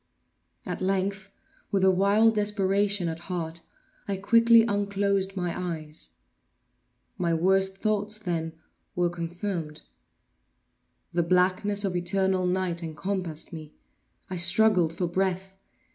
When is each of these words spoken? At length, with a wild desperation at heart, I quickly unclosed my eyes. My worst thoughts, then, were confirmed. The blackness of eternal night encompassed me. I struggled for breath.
At 0.65 0.81
length, 0.81 1.29
with 1.71 1.83
a 1.83 1.91
wild 1.91 2.33
desperation 2.33 3.07
at 3.07 3.19
heart, 3.29 3.61
I 4.07 4.17
quickly 4.17 4.63
unclosed 4.63 5.37
my 5.37 5.53
eyes. 5.55 6.15
My 7.19 7.35
worst 7.35 7.77
thoughts, 7.77 8.17
then, 8.17 8.53
were 8.95 9.11
confirmed. 9.11 9.83
The 11.13 11.21
blackness 11.21 11.85
of 11.85 11.95
eternal 11.95 12.47
night 12.47 12.81
encompassed 12.81 13.53
me. 13.53 13.75
I 14.27 14.37
struggled 14.37 14.91
for 14.91 15.05
breath. 15.05 15.55